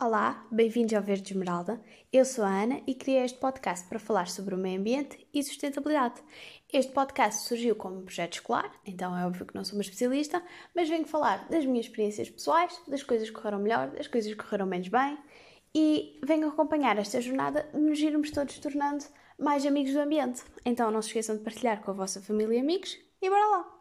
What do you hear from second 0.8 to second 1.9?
ao Verde Esmeralda.